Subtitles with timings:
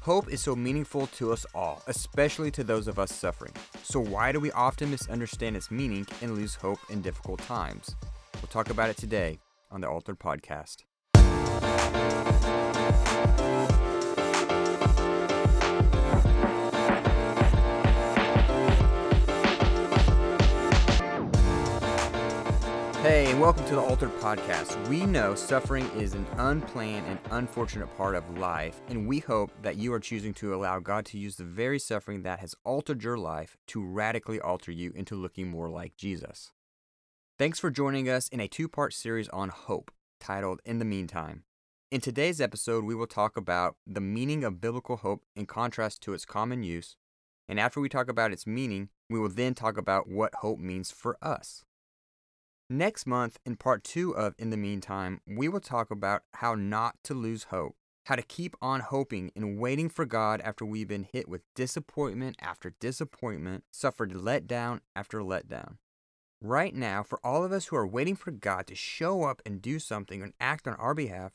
[0.00, 3.52] Hope is so meaningful to us all, especially to those of us suffering.
[3.82, 7.94] So, why do we often misunderstand its meaning and lose hope in difficult times?
[8.34, 9.38] We'll talk about it today
[9.70, 10.84] on the Altered Podcast.
[23.06, 24.88] Hey, and welcome to the Altered Podcast.
[24.88, 29.76] We know suffering is an unplanned and unfortunate part of life, and we hope that
[29.76, 33.16] you are choosing to allow God to use the very suffering that has altered your
[33.16, 36.50] life to radically alter you into looking more like Jesus.
[37.38, 41.44] Thanks for joining us in a two part series on hope titled In the Meantime.
[41.92, 46.12] In today's episode, we will talk about the meaning of biblical hope in contrast to
[46.12, 46.96] its common use,
[47.48, 50.90] and after we talk about its meaning, we will then talk about what hope means
[50.90, 51.65] for us.
[52.68, 56.96] Next month, in part two of In the Meantime, we will talk about how not
[57.04, 61.04] to lose hope, how to keep on hoping and waiting for God after we've been
[61.04, 65.76] hit with disappointment after disappointment, suffered letdown after letdown.
[66.40, 69.62] Right now, for all of us who are waiting for God to show up and
[69.62, 71.34] do something and act on our behalf,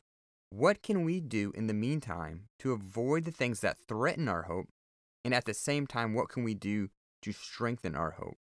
[0.49, 4.67] what can we do in the meantime to avoid the things that threaten our hope?
[5.23, 6.89] And at the same time, what can we do
[7.21, 8.37] to strengthen our hope?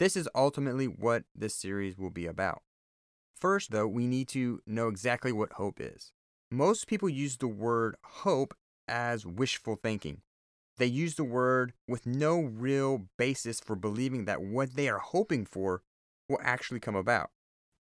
[0.00, 2.62] This is ultimately what this series will be about.
[3.36, 6.12] First, though, we need to know exactly what hope is.
[6.50, 8.54] Most people use the word hope
[8.88, 10.22] as wishful thinking.
[10.78, 15.44] They use the word with no real basis for believing that what they are hoping
[15.44, 15.82] for
[16.30, 17.28] will actually come about.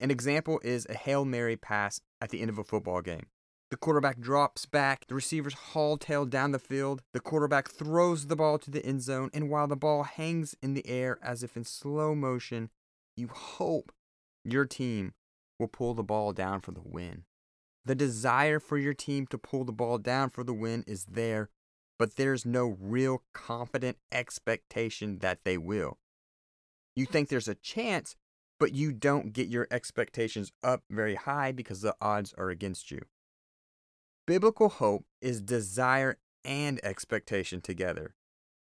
[0.00, 3.26] An example is a Hail Mary pass at the end of a football game.
[3.70, 8.36] The quarterback drops back, the receivers haul tail down the field, the quarterback throws the
[8.36, 11.55] ball to the end zone, and while the ball hangs in the air as if
[11.55, 12.70] in slow motion,
[13.14, 13.92] you hope
[14.42, 15.12] your team
[15.58, 17.25] will pull the ball down for the win.
[17.84, 21.50] The desire for your team to pull the ball down for the win is there,
[21.98, 25.98] but there's no real confident expectation that they will.
[26.97, 28.16] You think there's a chance,
[28.58, 33.03] but you don't get your expectations up very high because the odds are against you.
[34.28, 38.15] Biblical hope is desire and expectation together.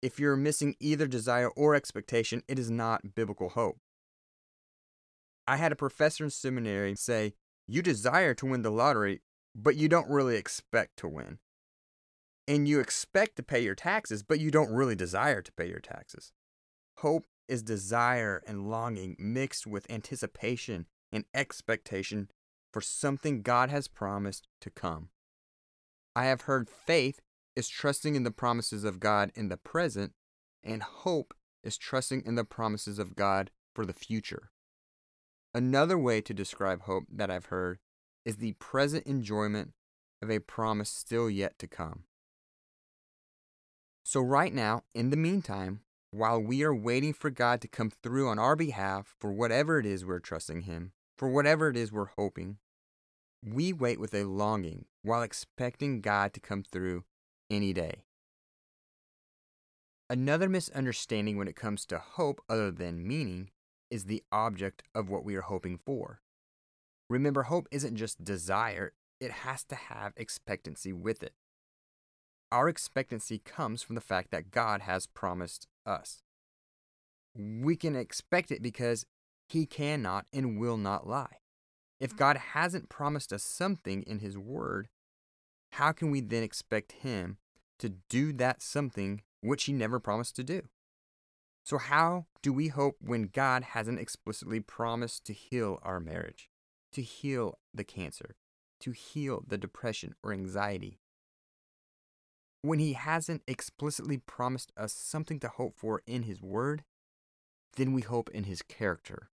[0.01, 3.77] If you're missing either desire or expectation, it is not biblical hope.
[5.47, 7.35] I had a professor in seminary say,
[7.67, 9.21] You desire to win the lottery,
[9.53, 11.37] but you don't really expect to win.
[12.47, 15.81] And you expect to pay your taxes, but you don't really desire to pay your
[15.81, 16.33] taxes.
[16.97, 22.31] Hope is desire and longing mixed with anticipation and expectation
[22.71, 25.09] for something God has promised to come.
[26.15, 27.21] I have heard faith
[27.55, 30.13] is trusting in the promises of God in the present,
[30.63, 34.51] and hope is trusting in the promises of God for the future.
[35.53, 37.79] Another way to describe hope that I've heard
[38.25, 39.73] is the present enjoyment
[40.21, 42.03] of a promise still yet to come.
[44.03, 45.81] So, right now, in the meantime,
[46.11, 49.85] while we are waiting for God to come through on our behalf for whatever it
[49.85, 52.57] is we're trusting Him, for whatever it is we're hoping,
[53.45, 57.03] we wait with a longing while expecting God to come through
[57.49, 58.03] any day.
[60.09, 63.49] Another misunderstanding when it comes to hope, other than meaning,
[63.89, 66.21] is the object of what we are hoping for.
[67.09, 71.33] Remember, hope isn't just desire, it has to have expectancy with it.
[72.51, 76.21] Our expectancy comes from the fact that God has promised us.
[77.35, 79.05] We can expect it because
[79.49, 81.37] He cannot and will not lie.
[82.03, 82.17] If mm-hmm.
[82.17, 84.89] God hasn't promised us something in His Word,
[85.71, 87.37] how can we then expect Him
[87.79, 90.63] to do that something which He never promised to do?
[91.63, 96.49] So, how do we hope when God hasn't explicitly promised to heal our marriage,
[96.91, 98.35] to heal the cancer,
[98.81, 100.99] to heal the depression or anxiety?
[102.63, 106.83] When He hasn't explicitly promised us something to hope for in His Word,
[107.77, 109.29] then we hope in His character.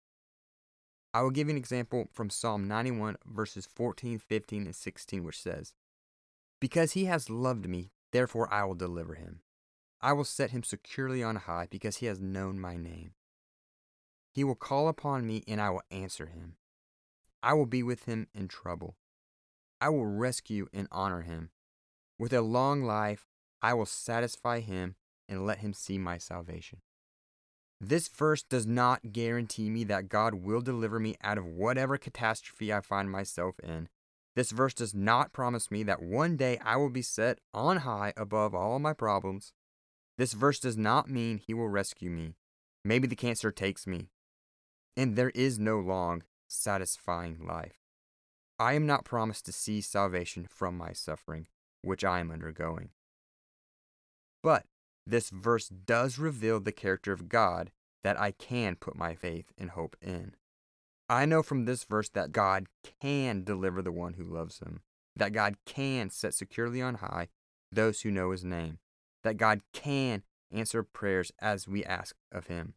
[1.14, 5.40] I will give you an example from Psalm 91, verses 14, 15, and 16, which
[5.40, 5.72] says,
[6.60, 9.40] Because he has loved me, therefore I will deliver him.
[10.00, 13.12] I will set him securely on high, because he has known my name.
[14.32, 16.56] He will call upon me, and I will answer him.
[17.42, 18.96] I will be with him in trouble.
[19.80, 21.50] I will rescue and honor him.
[22.18, 23.26] With a long life,
[23.62, 24.96] I will satisfy him
[25.28, 26.80] and let him see my salvation.
[27.80, 32.72] This verse does not guarantee me that God will deliver me out of whatever catastrophe
[32.72, 33.88] I find myself in.
[34.34, 38.12] This verse does not promise me that one day I will be set on high
[38.16, 39.52] above all my problems.
[40.16, 42.34] This verse does not mean He will rescue me.
[42.84, 44.10] Maybe the cancer takes me.
[44.96, 47.78] And there is no long, satisfying life.
[48.58, 51.46] I am not promised to see salvation from my suffering,
[51.82, 52.90] which I am undergoing.
[54.42, 54.64] But
[55.08, 57.70] this verse does reveal the character of God
[58.04, 60.34] that I can put my faith and hope in.
[61.08, 62.66] I know from this verse that God
[63.00, 64.82] can deliver the one who loves him,
[65.16, 67.28] that God can set securely on high
[67.72, 68.78] those who know his name,
[69.24, 70.22] that God can
[70.52, 72.74] answer prayers as we ask of him.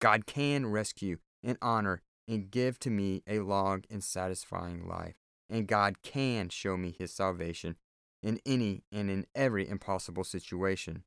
[0.00, 5.14] God can rescue and honor and give to me a long and satisfying life,
[5.48, 7.76] and God can show me his salvation
[8.22, 11.04] in any and in every impossible situation.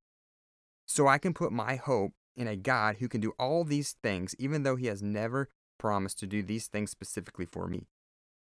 [0.86, 4.36] So I can put my hope in a God who can do all these things,
[4.40, 7.88] even though he has never promised to do these things specifically for me.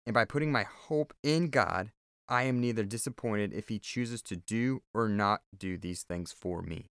[0.05, 1.91] And by putting my hope in God,
[2.27, 6.61] I am neither disappointed if he chooses to do or not do these things for
[6.61, 6.87] me.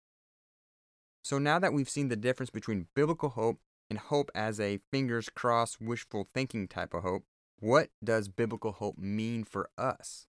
[1.23, 3.59] So now that we've seen the difference between biblical hope
[3.89, 7.23] and hope as a fingers crossed wishful thinking type of hope,
[7.59, 10.27] what does biblical hope mean for us?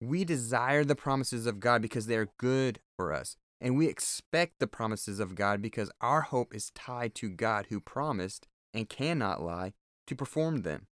[0.00, 3.36] We desire the promises of God because they are good for us.
[3.60, 7.80] And we expect the promises of God because our hope is tied to God who
[7.80, 9.72] promised and cannot lie
[10.06, 10.86] to perform them.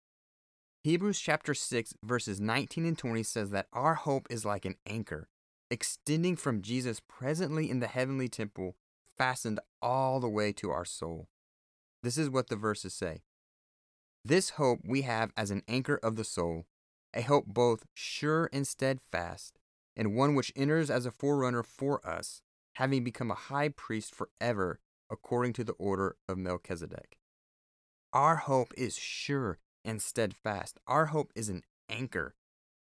[0.82, 5.28] Hebrews chapter 6 verses 19 and 20 says that our hope is like an anchor
[5.70, 8.76] extending from Jesus presently in the heavenly temple
[9.18, 11.28] fastened all the way to our soul.
[12.02, 13.22] This is what the verses say.
[14.24, 16.66] This hope we have as an anchor of the soul,
[17.12, 19.58] a hope both sure and steadfast,
[19.96, 22.42] and one which enters as a forerunner for us,
[22.74, 24.80] having become a high priest forever
[25.10, 27.18] according to the order of Melchizedek.
[28.12, 30.78] Our hope is sure and steadfast.
[30.86, 32.34] Our hope is an anchor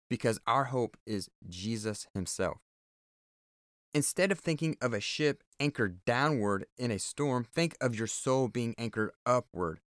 [0.08, 2.58] because our hope is Jesus Himself.
[3.94, 8.46] Instead of thinking of a ship anchored downward in a storm, think of your soul
[8.46, 9.80] being anchored upward.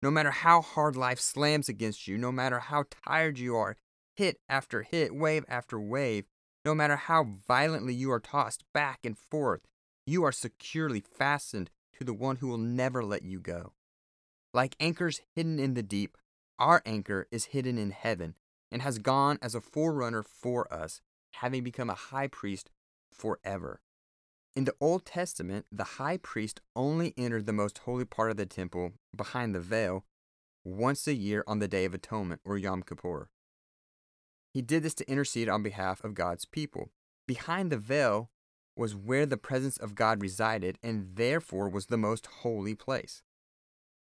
[0.00, 3.76] No matter how hard life slams against you, no matter how tired you are,
[4.16, 6.24] hit after hit, wave after wave,
[6.64, 9.62] no matter how violently you are tossed back and forth,
[10.06, 13.72] you are securely fastened to the one who will never let you go.
[14.54, 16.16] Like anchors hidden in the deep,
[16.58, 18.34] our anchor is hidden in heaven
[18.70, 21.00] and has gone as a forerunner for us,
[21.34, 22.70] having become a high priest
[23.10, 23.80] forever.
[24.54, 28.46] In the Old Testament, the high priest only entered the most holy part of the
[28.46, 30.04] temple behind the veil
[30.64, 33.30] once a year on the Day of Atonement or Yom Kippur.
[34.52, 36.90] He did this to intercede on behalf of God's people.
[37.26, 38.30] Behind the veil
[38.76, 43.22] was where the presence of God resided and therefore was the most holy place.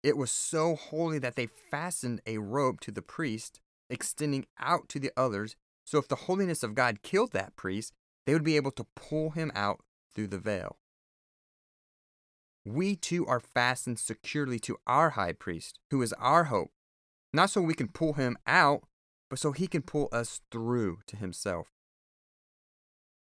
[0.03, 4.99] It was so holy that they fastened a rope to the priest, extending out to
[4.99, 5.55] the others,
[5.85, 7.93] so if the holiness of God killed that priest,
[8.25, 9.81] they would be able to pull him out
[10.13, 10.77] through the veil.
[12.65, 16.71] We too are fastened securely to our high priest, who is our hope,
[17.33, 18.83] not so we can pull him out,
[19.31, 21.69] but so he can pull us through to himself.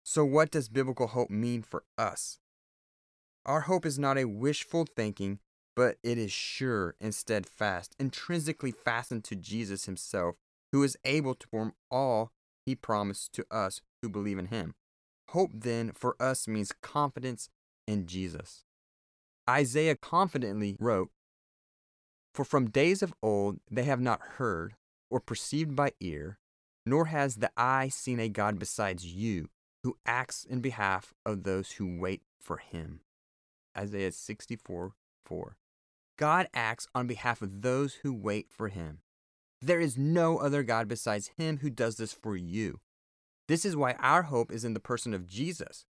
[0.02, 2.38] So, what does biblical hope mean for us?
[3.44, 5.38] Our hope is not a wishful thinking,
[5.76, 10.36] but it is sure and steadfast, intrinsically fastened to Jesus himself,
[10.72, 12.32] who is able to perform all
[12.64, 14.74] he promised to us who believe in him.
[15.28, 17.50] Hope then for us means confidence
[17.86, 18.64] in Jesus.
[19.48, 21.10] Isaiah confidently wrote,
[22.32, 24.74] For from days of old they have not heard
[25.10, 26.38] or perceived by ear,
[26.84, 29.48] nor has the eye seen a God besides you,
[29.82, 33.00] who acts in behalf of those who wait for him.
[33.76, 34.92] Isaiah 64
[35.24, 35.56] 4.
[36.18, 38.98] God acts on behalf of those who wait for him.
[39.60, 42.80] There is no other God besides him who does this for you.
[43.46, 45.84] This is why our hope is in the person of Jesus,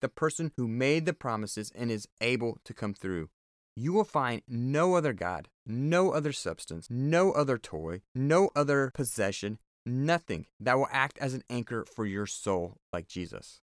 [0.00, 3.28] the person who made the promises and is able to come through.
[3.78, 9.58] You will find no other God, no other substance, no other toy, no other possession,
[9.84, 13.60] nothing that will act as an anchor for your soul like Jesus.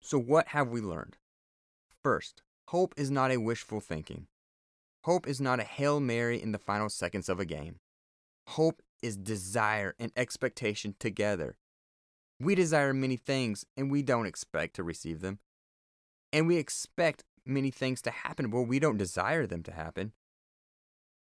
[0.00, 1.18] So, what have we learned?
[2.02, 4.28] First, hope is not a wishful thinking.
[5.04, 7.80] Hope is not a Hail Mary in the final seconds of a game.
[8.48, 11.58] Hope is desire and expectation together.
[12.40, 15.38] We desire many things and we don't expect to receive them.
[16.32, 20.12] And we expect many things to happen, but we don't desire them to happen.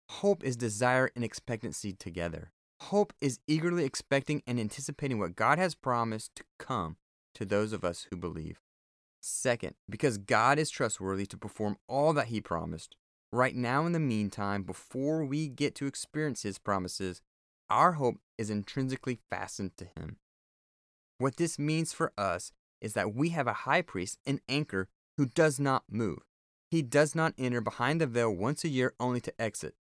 [0.09, 2.53] Hope is desire and expectancy together.
[2.81, 6.97] Hope is eagerly expecting and anticipating what God has promised to come
[7.35, 8.61] to those of us who believe.
[9.21, 12.97] Second, because God is trustworthy to perform all that He promised,
[13.31, 17.21] right now in the meantime, before we get to experience His promises,
[17.69, 20.17] our hope is intrinsically fastened to Him.
[21.19, 22.50] What this means for us
[22.81, 24.89] is that we have a high priest, an anchor,
[25.21, 26.21] who does not move.
[26.71, 29.75] He does not enter behind the veil once a year only to exit.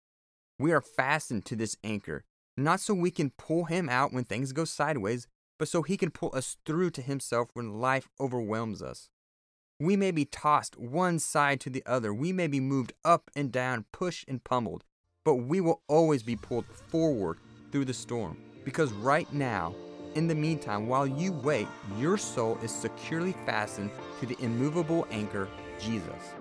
[0.60, 2.26] We are fastened to this anchor,
[2.58, 5.28] not so we can pull him out when things go sideways,
[5.58, 9.08] but so he can pull us through to himself when life overwhelms us.
[9.80, 12.14] We may be tossed one side to the other.
[12.14, 14.84] We may be moved up and down, pushed and pummeled,
[15.24, 17.38] but we will always be pulled forward
[17.72, 18.36] through the storm.
[18.66, 19.74] Because right now,
[20.16, 25.48] in the meantime, while you wait, your soul is securely fastened to the immovable anchor,
[25.80, 26.34] Jesus.